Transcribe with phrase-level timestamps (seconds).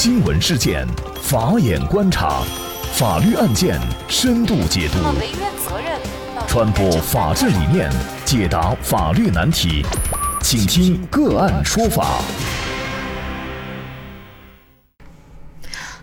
[0.00, 0.86] 新闻事件，
[1.20, 2.44] 法眼观察，
[2.92, 4.98] 法律案件深度解读，
[6.46, 7.90] 传播法治理念，
[8.24, 9.84] 解答法律难题，
[10.40, 12.22] 请听个案说法。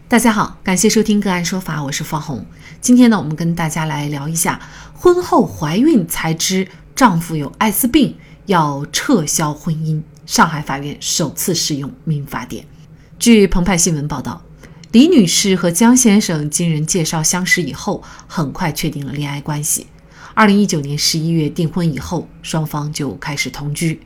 [0.10, 2.46] 大家好，感谢收听个案说法，我是方红。
[2.82, 4.60] 今天呢，我们跟大家来聊一下，
[4.94, 8.18] 婚后怀孕才知丈夫有艾滋病，
[8.48, 10.04] 要撤销婚姻。
[10.26, 12.66] 上海法院首次适用民法典。
[13.18, 14.42] 据澎湃新闻报道，
[14.92, 19.88] 李女士和江先生经人介绍相识以后，很快确定了恋爱关系。
[20.34, 24.02] 二零一九年十一月订婚以后，双方就开始同居。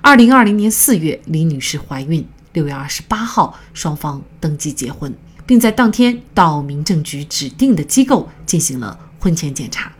[0.00, 2.26] 二零二零年四月，李女士怀孕。
[2.52, 5.12] 六月二十八号，双方登记结婚，
[5.44, 9.92] 并在当天到民政局指定的机构进行了婚前检查。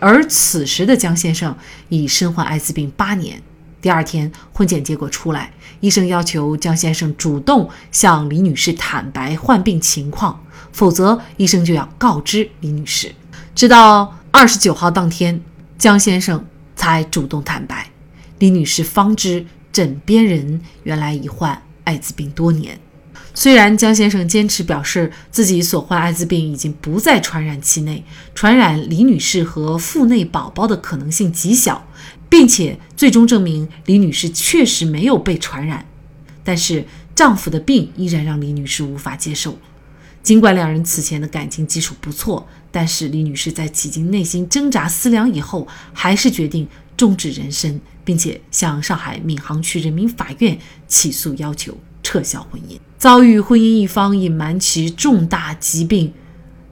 [0.00, 1.54] 而此时的江先生
[1.90, 3.40] 已身患艾滋病八年。
[3.80, 13.14] 第二天，婚检结果出来，医生要求江先生主动向李女士坦白患病情况，否则医生就要告知李女士。
[13.54, 15.40] 直到二十九号当天，
[15.78, 16.44] 江先生
[16.76, 17.90] 才主动坦白，
[18.38, 22.78] 李女士方知枕边人原来已患艾滋病多年。
[23.32, 31.86] 虽然江先生坚持表示自己所患艾滋病已经不在传染期内，传染李女士和腹内宝宝的可能性极小。
[32.30, 35.84] 并且最终证明李女士确实没有被传染，
[36.42, 39.58] 但是丈夫的病依然让李女士无法接受。
[40.22, 52.78] 尽管两人此前的感情基础不错，但是李女士在几经内心挣扎思量以后，还是决定终止人生，并且向上海闵行区人民法院起诉，要求撤销婚姻。
[52.96, 56.12] 遭遇婚姻一方隐瞒其重大疾病，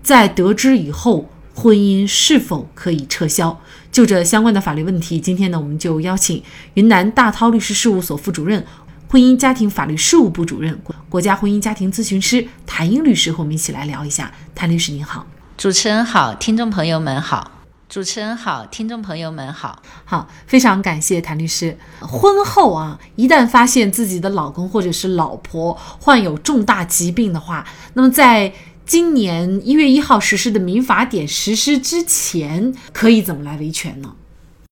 [0.03, 1.29] 在得知以后。
[1.59, 3.59] 婚姻是否可以撤销？
[3.91, 6.41] 就这相关的法律问题，今天呢，我们就邀请
[6.75, 8.65] 云南大韬律师事务所副主任、
[9.09, 14.31] 婚姻家庭法律事务部主任、国家婚姻家庭咨询师谭英律师和我们一起来聊一下。
[14.55, 17.51] 谭律师您好，主持人好，听众朋友们好，
[17.89, 21.77] 主持人好，听众朋友们好，好，非常感谢谭律师。
[22.01, 28.53] 婚后啊，一旦发现自己的老公或者是老婆患有重大疾病的话，那么在
[28.89, 34.15] 今年一月一号实施的民法典实施之前，可以怎么来维权呢？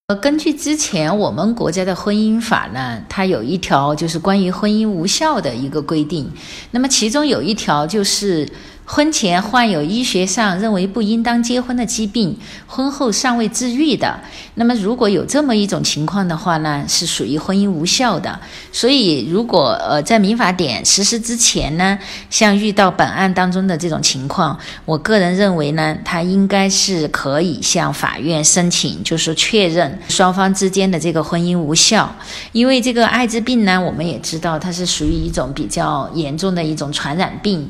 [0.07, 6.31] 呃，根据之前我们国家的婚姻法呢，它有一条就是关于婚姻无效的一个规定，
[6.71, 8.49] 那么其中有一条就是。
[8.89, 14.17] 婚前患有医学上认为不应当结婚的疾病，婚后尚未治愈的，
[14.55, 18.39] 那么如果有这么一种情况的话呢，是属于婚姻无效的。
[18.71, 21.99] 所以，如果呃在民法典实施之前呢，
[22.29, 32.09] 像遇到本案当中的这种情况，我个人认为呢，他应该是可以向法院申请，就是确认双方之间的这个婚姻无效。
[32.53, 37.69] 因为这个艾滋病呢，我们也知道它是属于一种比较严重的一种传染病。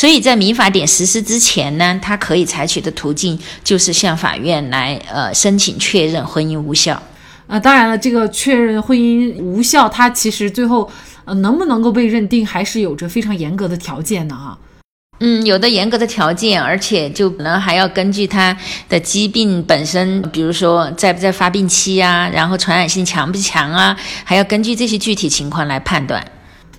[0.00, 7.02] 所以在民法典实施之前呢，他可以采取的途径就是向法院来呃申请确认婚姻无效。
[7.46, 10.90] 啊，当然了，这个确认婚姻无效，它其实最后
[11.26, 14.56] 呃能不能够被认定，还是有着非常严格的条件的哈。
[15.18, 18.56] 嗯，有的严格的条件，而且就可能还要根据他
[18.88, 23.94] 的疾病本身，比如说在不在发病期啊，然后传染性强不强啊，
[24.24, 26.24] 还要根据这些具体情况来判断。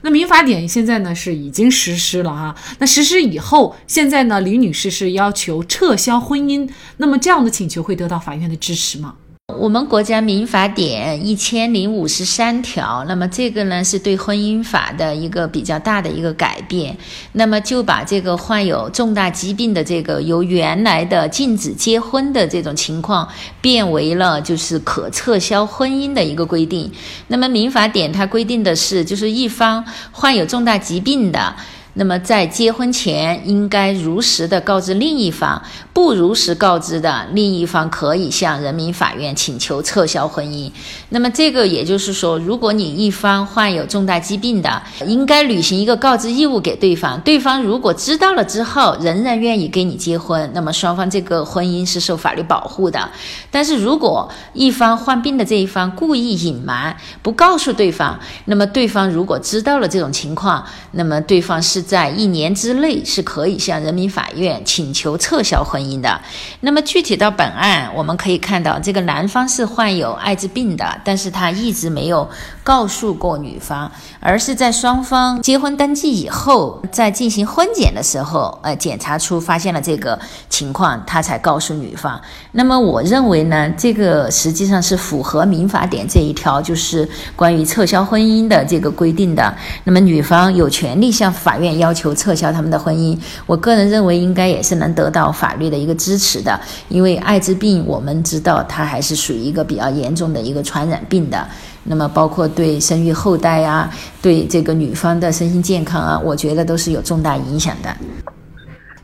[0.01, 9.15] 那民法典现在呢是已经实施了哈，那实施以后，现在呢李女士是要求撤销婚姻，那么这样的请求会得到法院的支持吗？
[9.61, 16.97] 我们国家民法典一千零五十三条，那么这个呢是对婚姻法的一个比较大的一个改变，
[17.33, 23.29] 那么就把这个患有重大疾病的这个由原来的禁止结婚的这种情况，
[23.61, 26.91] 变为了就是可撤销婚姻的一个规定。
[27.27, 31.55] 那么民法典它规定的是，就是一方患有重大疾病的。
[31.93, 35.61] 那么在结婚前应该如实的告知另一方，
[35.93, 40.71] 不如实告知的另一方可以向人民法院请求撤销婚姻。
[41.09, 47.19] 那么这个也就是说，如果你一方患有重大疾病的，应该履行一个告知义务给对方。
[47.21, 53.09] 对方如果知道了之后仍然愿意跟你结婚，那么双方这个婚姻是受法律保护的。
[53.51, 61.81] 但是如果一方患病的这一方故意隐瞒，不告诉对方，那么对方如果知道了这种情况，那么对方是。
[61.81, 66.21] 在一年之内是可以向人民法院请求撤销婚姻的。
[66.61, 72.29] 那么具体到本案，我们可以看到，这个男方是患有艾滋病的，但是他一直没有
[72.63, 80.17] 告诉过女方，而是在双方结婚登记以后，在进行婚检的时候，呃，检查出发现了这个
[80.49, 82.21] 情况，他才告诉女方。
[82.51, 89.53] 那么我认为呢，这个实际上是符合民法典这一条，就是关于撤销婚姻的这个规定的。
[89.83, 93.17] 那么女方有权利向法院要求撤销他们的婚姻，
[93.47, 96.59] 我个人认为应该也是能得到法律的一个支持的，
[96.89, 101.47] 因为艾滋病我们知道它还是属于一个比较严重的一个传染病的。
[101.83, 103.89] 那么，包括对生育后代啊，
[104.21, 107.95] 对这个女方的身心健康啊，我觉得都是有重大影响的。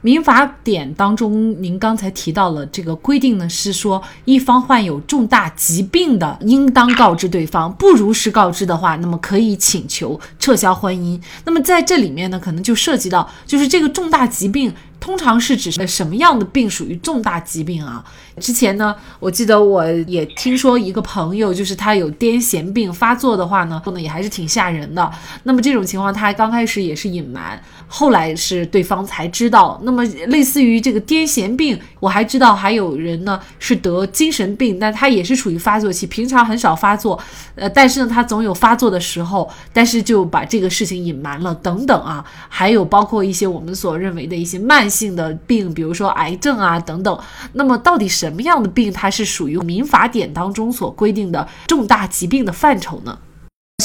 [0.02, 11.20] 民法典当中，您刚才提到了这个规定呢，是说一方患有重大疾病的，应当告知对方；不如实告知的话，那么可以请求撤销婚姻。
[11.46, 14.72] 那么在这里面呢，可能就涉及到，就是这个重大疾病。
[15.00, 18.04] 通常是指什么样的病属于重大疾病啊？
[18.40, 25.12] 之前呢，我记得我也听说一个朋友，就是他有癫痫病发作的话呢，可能也还是挺吓人的。
[25.44, 29.80] 那么这种情况，他刚开始也是隐瞒，后来是对方才知道。
[29.84, 37.20] 那么类似于这个癫痫病，我还知道还有人呢是得精神病，但他也是处于发作期，平常很少发作，
[37.56, 42.26] 呃，但是呢他总有发作的时候，但是就把这个事情隐瞒了等等啊。
[42.50, 44.88] 还有包括一些我们所认为的一些慢。
[44.88, 47.20] 性的病，比如说癌症啊等等，
[47.54, 53.18] 那么到底什什么样的病它是属于民法典当中所规定的重大疾病的范畴呢？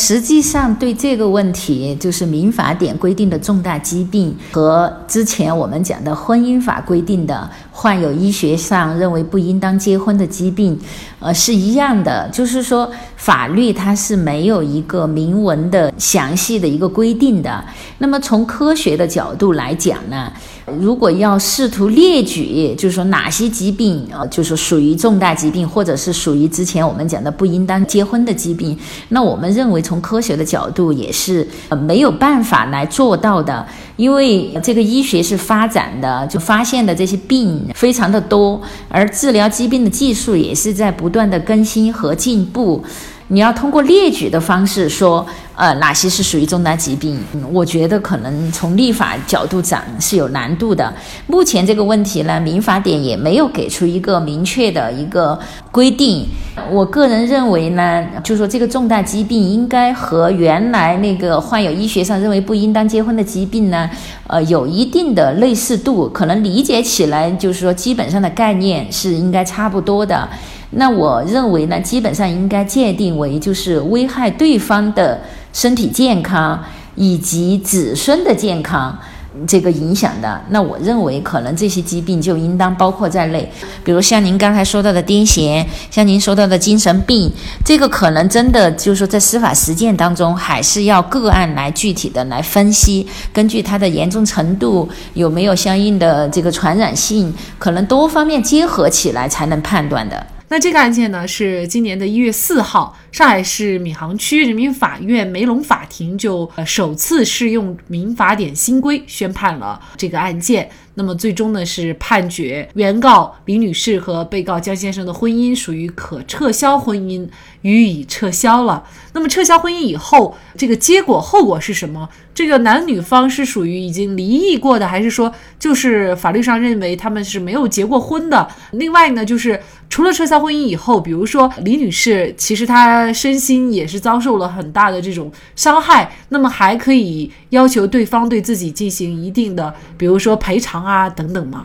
[0.04, 10.76] 实际上，对这个问题，就是民法典规定的重大疾病和之前我们讲的婚姻法规定的患有医学上认为不应当结婚的疾病，
[11.20, 12.28] 呃，是一样的。
[12.32, 17.64] 就是说，法律它是没有一个明文的详细的一个规定的。
[17.98, 20.32] 那么，从科学的角度来讲呢？
[20.78, 28.78] 如果要试图列举，就是说哪些疾病啊，就是属于重大疾病，或者是属于之前我们讲的不应当结婚的疾病，
[29.08, 33.66] 那我们认为从从科学的角度也是呃没有办法来做到的，
[33.96, 38.58] 因为这个医学是发展的，就发现的这些病非常的多，
[38.88, 42.82] 而治疗疾病的技术也是在不断的更新和进步。
[43.28, 45.26] 你要通过列举的方式说，
[45.62, 47.16] 呃，哪些是属于重大疾病？
[47.34, 50.92] 嗯我觉得可能从立法角度讲是有难度的。
[51.28, 55.38] 目前这个问题呢，民法典也没有给出一个明确的一个
[55.70, 56.26] 规定。
[56.68, 63.88] 我个人认为呢，就说这个重大疾病应该和原来那个患有医学上认为不应当结婚的疾病呢，
[64.26, 70.28] 呃，有一定的类似度，可能理解起来就是说基本上的概念是应该差不多的。
[70.74, 75.20] 那我认为呢，基本上应该界定为就是危害对方的
[75.52, 76.62] 身体健康
[76.94, 78.98] 以及子孙的健康
[79.46, 80.40] 这个影响的。
[80.50, 83.50] 那我认为可能这些疾病就应当包括在内，
[83.82, 87.32] 比如像您刚才说到的癫痫，像您说到的精神病，
[87.64, 100.26] 这个可能真的就是说在司法实践当中还是要个案来具体的来分析，根据它的严重程度有没有相应的这个传染性，可能多方面结合起来才能判断的。
[100.52, 110.68] 那这个案件呢，是今年的一月四号，上海市闵行区人民法院梅陇法庭就首次适用民法典新规宣判了这个案件。
[110.94, 117.26] 那么最终呢，是判决原告李女士和被告江先生的婚姻属于可撤销婚姻，
[117.62, 118.84] 予以撤销了。
[119.14, 122.08] 那么撤销婚姻以后，这个结果后果是什么？
[122.34, 128.48] 这个男女方是属于已经离异过的，还是说就是法律上认为他们是没有结过婚的？
[128.72, 129.60] 另外呢，就是
[129.90, 140.84] 除了撤销婚姻以后，比如说李女士其实她身心也是遭受了很大的这种伤害，那么还可以要求对方对自己进行一定的，比如说赔偿。
[140.84, 141.64] 啊，等等嘛。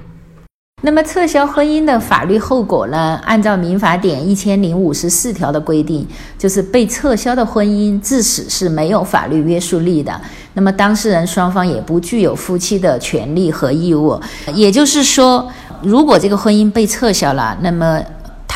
[0.84, 3.20] 那么撤销婚姻的法律后果呢？
[3.26, 6.06] 按照民法典一千零五十四条的规定，
[6.38, 10.22] 就是被撤销的婚姻致使是没有法律约束力的。
[10.54, 14.20] 那么当事人双方也不具有夫妻的权利和义务。
[14.54, 15.50] 也就是说，
[15.82, 18.04] 如果这个婚姻被撤销了，那么。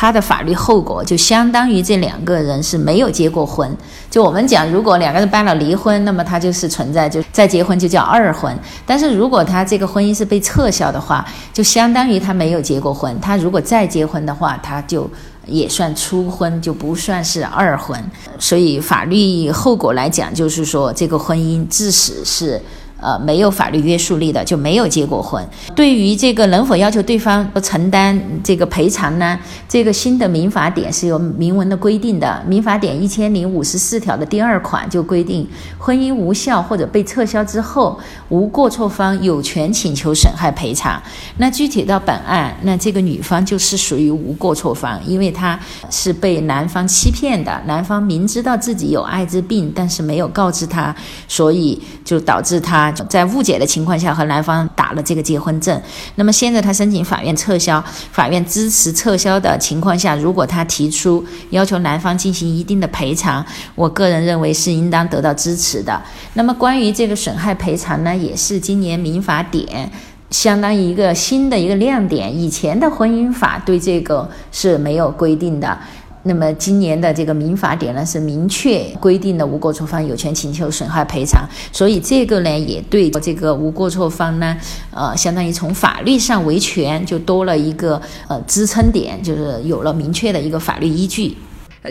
[0.02, 3.72] 他的法律后果就相当于这两个人是没有结过婚。
[4.10, 8.52] 就我们讲，如果两个人办了离婚，那么他就是存在就再结婚就叫二婚。
[8.84, 13.16] 但是如果他这个婚姻是被撤销的话，就相当于他没有结过婚。
[13.20, 15.08] 他如果再结婚的话，他就
[15.46, 17.96] 也算初婚，就不算是二婚。
[18.40, 22.60] 所以法律后果来讲，就是说这个婚姻致使是。
[23.02, 25.46] 呃没有法律约束力的，就没有结过婚。
[25.74, 29.38] 对于这个能否要求对方承担这个赔偿呢？
[29.68, 41.02] 这个新的民法典是有明文的规定的，民法典一千零五十四条的第二款就规定，婚姻无效或者被撤销之后，无过错方有权请求损害赔偿。
[41.38, 45.58] 那具体到本案，那这个女方就是属于无过错方，因为她
[45.90, 50.94] 是被男方欺骗的，男方明知道自己有艾滋病，但是没有告知她，
[51.26, 55.80] 所以就导致她在误解的情况下和男方打了这个结婚证。
[56.16, 57.82] 那么现在他申请法院撤销，
[58.12, 63.44] 法院支持撤销的情况下，如果他提出要求男方进行一定的赔偿，
[63.74, 66.00] 我个人认为是应当得到支持的。
[66.34, 69.90] 那么关于这个损害赔偿呢，也是今年民法典。
[70.30, 75.78] 相当于一个新的一个亮点，以前的婚姻法对这个是没有规定的。
[76.24, 84.56] 那么今年的这个民法典呢，是明确规定的无过错方有权请求损害赔偿，所以这个呢也对这个无过错方呢，
[84.92, 91.36] 呃，相当于从法律上维权就多了一个呃支撑点，就是有了明确的一个法律依据。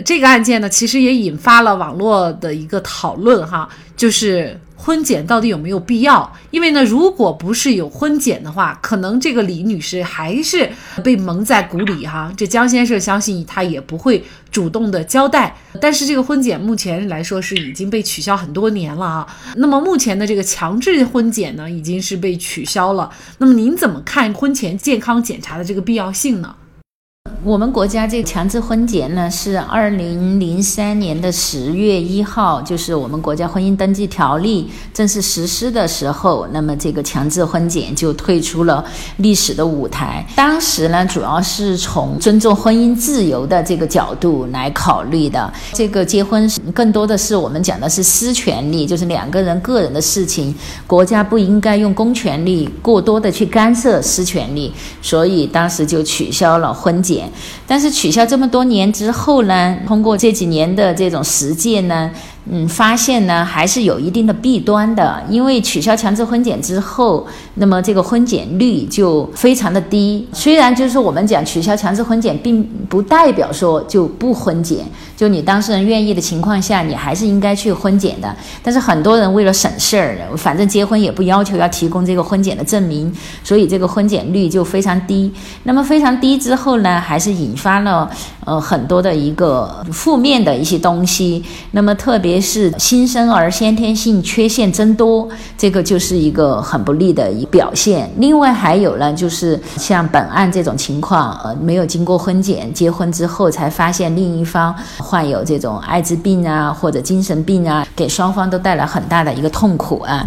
[0.04, 4.58] 这个案件呢，其实也引发了网络的一个讨论哈，就是。
[4.74, 6.32] 婚检到底有没有必要？
[6.50, 10.68] 因为呢，如果不是有婚检的话，可能这个李女士还是
[11.04, 12.32] 被蒙在鼓里哈。
[12.36, 15.56] 这江先生相信他也不会主动的交代。
[15.80, 19.26] 但是这个婚检目前来说是已经被取消很多年了啊。
[19.54, 23.08] 那么目前的这个强制婚检呢，已经是被取消了。
[23.38, 26.56] 那么您怎么看婚前健康检查的这个必要性呢？
[27.44, 38.84] 我们国家这个强制婚检呢，是二零零三年的十月一号，就是我们国家婚姻登记条例正式实施的时候，那么这个强制婚检就退出了
[39.16, 40.24] 历史的舞台。
[40.36, 45.52] 当时呢，主要是从尊重婚姻自由的这个角度来考虑的。
[45.72, 50.54] 这个结婚更多的是我们讲的是私权利，就是两个人个人的事情，
[50.86, 57.31] 国家不应该用公权力过多的去干涉私权利，所以当时就取消了婚检。
[57.66, 62.10] 但是取消这么多年之后呢，通过这几年的这种实践呢。
[62.50, 70.26] 嗯，发现呢还是有一定的弊端的，因为取消强制婚检之后，那么这个婚检率就非常的低。
[70.32, 74.84] 虽然就是我们讲取消强制婚检，并不代表说就不婚检，
[75.16, 78.34] 就你当事人愿意的情况下，你还是应该去婚检的。
[78.60, 85.32] 但是很多人为了省事儿，反正结婚也不要求要提供这个婚检的证明，所以这个婚检率就非常低。
[85.62, 88.10] 那么非常低之后呢，还是引发了
[88.44, 91.40] 呃很多的一个负面的一些东西。
[91.70, 92.31] 那么特别。
[92.32, 98.10] 别是新生儿先天性缺陷增多，这个就是一个很不利的一表现。
[98.16, 110.26] 另外还有呢，就是像本案这种情况，呃，没有经过婚检，结婚之后才发现另一方患有这种艾滋病啊或者精神病啊，给双方都带来很大的一个痛苦啊。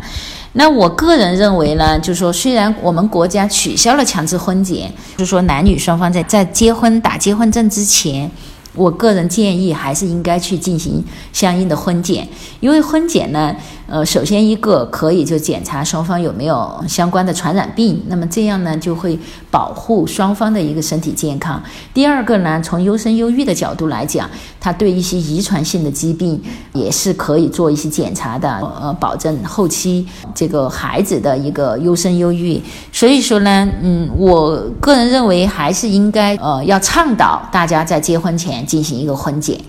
[0.53, 8.29] 那我个人认为呢，就是说，虽然我们国家取消了强制婚检，就是说男女双方在在结婚打结婚证之前。
[8.75, 11.03] 我个人建议还是应该去进行
[11.33, 12.27] 相应的婚检，
[12.59, 13.55] 因为婚检呢。
[13.87, 19.17] 呃，首先一个可以就检查双方有没有相关的传染病，那么这样呢就会
[19.51, 21.61] 保护双方的一个身体健康。
[21.93, 24.27] 第二个呢，从优生优育的角度来讲，
[24.59, 26.41] 它对一些遗传性的疾病
[26.73, 28.49] 也是可以做一些检查的，
[28.81, 32.59] 呃，保证后期这个孩子的一个优生优育。
[32.91, 39.59] 所以说呢，嗯，我个人认为还是应该呃要倡导大家在结婚前进行一个婚检。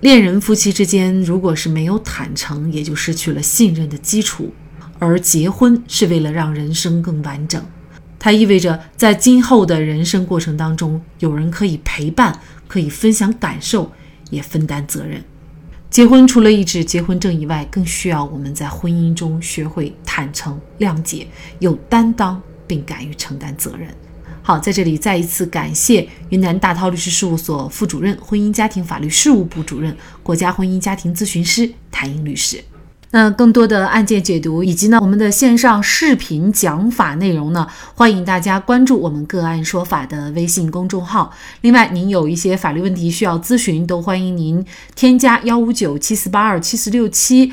[0.00, 4.50] 恋人夫妻之间，如果是没有坦诚，也就失去了信任的基础。
[4.98, 7.62] 而结婚是为了让人生更完整，
[8.18, 13.92] 它意味着在今后的人生过程当中，有人可以陪伴，可以分享感受，
[14.30, 15.22] 也分担责任。
[15.90, 21.26] 结婚除了一纸结婚证以外，更需要我们在婚姻中学会坦诚、谅解、
[21.58, 23.88] 有担当，并敢于承担责任。
[24.50, 32.60] 好，在这里再一次感谢云南大韬律师事务所副主任、婚姻家庭法律事务部主任、国家婚姻家庭咨询师谭英律师。
[33.12, 41.32] 那更多的案件解读以及呢我们的线上视频讲法内容呢，欢迎大家关注我们个案说法的微信公众号。
[41.60, 44.64] 另外，您有一些法律问题需要咨询，都欢迎您
[44.96, 47.52] 添加幺五九七四八二七四六七。